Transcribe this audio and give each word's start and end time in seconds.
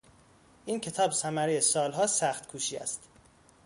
این 0.65 0.79
کتاب 0.79 1.11
ثمرهی 1.11 1.61
سالها 1.61 2.07
سخت 2.07 2.47
کوشی 2.47 2.77
است. 2.77 3.09